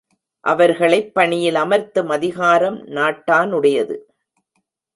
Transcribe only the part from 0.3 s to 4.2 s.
அவர்களைப் பணியில் அமர்த்தும் அதிகாரம் நாட்டானுடையது.